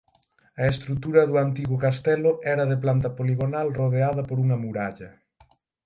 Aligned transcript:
A 0.61 0.63
estrutura 0.73 1.21
do 1.29 1.35
antigo 1.45 1.75
castelo 1.85 2.31
era 2.53 2.63
de 2.71 2.77
planta 2.83 3.09
poligonal 3.17 3.67
rodeada 3.81 4.21
por 4.29 4.37
unha 4.43 4.57
muralla. 4.65 5.09